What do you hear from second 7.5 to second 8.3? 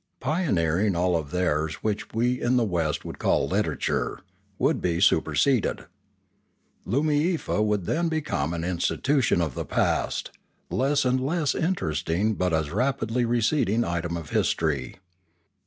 would then